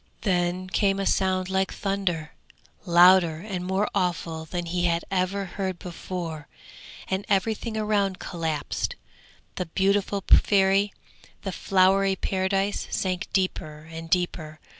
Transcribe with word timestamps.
Then 0.21 0.67
came 0.67 0.99
a 0.99 1.05
sound 1.05 1.47
like 1.47 1.71
thunder, 1.71 2.31
louder 2.87 3.35
and 3.37 3.63
more 3.63 3.87
awful 3.93 4.45
than 4.45 4.61
any 4.65 4.69
he 4.71 4.85
had 4.85 5.05
ever 5.11 5.45
heard 5.45 5.77
before, 5.77 6.47
and 7.07 7.23
everything 7.29 7.77
around 7.77 8.17
collapsed. 8.17 8.95
The 9.57 9.67
beautiful 9.67 10.23
Fairy, 10.27 10.91
the 11.43 11.51
flowery 11.51 12.15
Paradise 12.15 12.87
sank 12.89 13.31
deeper 13.31 13.87
and 13.91 14.09
deeper. 14.09 14.59